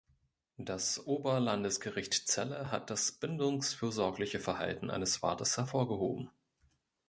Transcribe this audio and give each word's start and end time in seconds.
Das 0.57 1.05
Oberlandesgericht 1.05 2.27
Celle 2.27 2.71
hat 2.71 2.89
das 2.89 3.11
bindungsfürsorgliche 3.11 4.39
Verhalten 4.39 4.89
eines 4.89 5.17
Vaters 5.17 5.57
hervorgehoben. 5.57 6.31